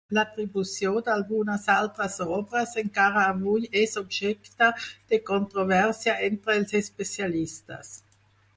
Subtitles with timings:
[0.17, 4.71] L'atribució d'algunes altres obres encara avui és objecte
[5.13, 7.97] de controvèrsia entre els especialistes.